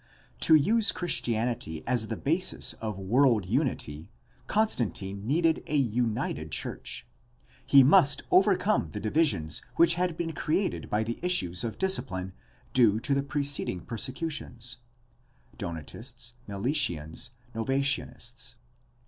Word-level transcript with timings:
To 0.39 0.55
use 0.55 0.91
Christianity 0.91 1.83
as 1.85 2.07
the 2.07 2.17
basis 2.17 2.73
of 2.81 2.97
world 2.97 3.45
unity 3.45 4.09
Constantine 4.47 5.27
needed 5.27 5.61
a 5.67 5.75
united 5.75 6.51
church. 6.51 7.05
He 7.67 7.83
must 7.83 8.23
over 8.31 8.55
come 8.57 8.89
the 8.89 8.99
divisions 8.99 9.61
which 9.75 9.93
had 9.93 10.17
been 10.17 10.33
created 10.33 10.89
by 10.89 11.03
the 11.03 11.19
issues 11.21 11.63
of 11.63 11.77
discipline 11.77 12.33
due 12.73 12.99
to 12.99 13.13
the 13.13 13.21
preceding 13.21 13.81
persecutions 13.81 14.77
(Donatists, 15.59 16.33
Meletians, 16.47 17.29
Novationists) 17.53 18.55